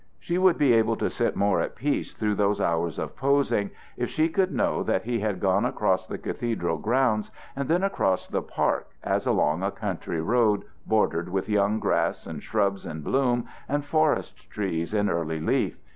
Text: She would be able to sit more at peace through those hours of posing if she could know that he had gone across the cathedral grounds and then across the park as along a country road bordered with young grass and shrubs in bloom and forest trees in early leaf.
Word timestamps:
She 0.19 0.39
would 0.39 0.57
be 0.57 0.73
able 0.73 0.95
to 0.95 1.11
sit 1.11 1.35
more 1.35 1.61
at 1.61 1.75
peace 1.75 2.15
through 2.15 2.33
those 2.33 2.59
hours 2.59 2.97
of 2.97 3.15
posing 3.15 3.69
if 3.95 4.09
she 4.09 4.29
could 4.29 4.51
know 4.51 4.81
that 4.81 5.03
he 5.03 5.19
had 5.19 5.39
gone 5.39 5.63
across 5.63 6.07
the 6.07 6.17
cathedral 6.17 6.79
grounds 6.79 7.29
and 7.55 7.69
then 7.69 7.83
across 7.83 8.27
the 8.27 8.41
park 8.41 8.87
as 9.03 9.27
along 9.27 9.61
a 9.61 9.69
country 9.69 10.19
road 10.19 10.63
bordered 10.87 11.29
with 11.29 11.47
young 11.47 11.79
grass 11.79 12.25
and 12.25 12.41
shrubs 12.41 12.87
in 12.87 13.01
bloom 13.03 13.47
and 13.69 13.85
forest 13.85 14.49
trees 14.49 14.91
in 14.95 15.07
early 15.07 15.39
leaf. 15.39 15.77